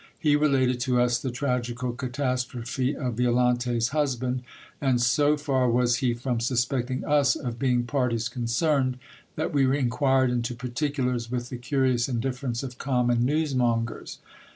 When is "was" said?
5.69-5.97